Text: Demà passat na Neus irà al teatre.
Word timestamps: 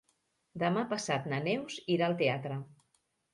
Demà 0.61 0.85
passat 0.93 1.27
na 1.33 1.39
Neus 1.49 1.77
irà 1.97 2.09
al 2.09 2.17
teatre. 2.23 2.59